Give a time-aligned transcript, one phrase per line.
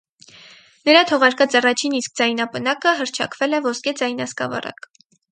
[0.89, 4.89] Նրա թողարկած առաջին իսկ ձայնապնակը հռչակվել է «ոսկե ձայնասկավառակ»։